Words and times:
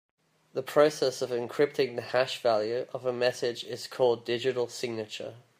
The 0.53 0.63
process 0.63 1.21
of 1.21 1.29
encrypting 1.29 1.95
the 1.95 2.01
hash 2.01 2.41
value 2.41 2.87
of 2.91 3.05
a 3.05 3.13
message 3.13 3.63
is 3.63 3.85
called 3.85 4.25
digital 4.25 4.67
signature. 4.67 5.35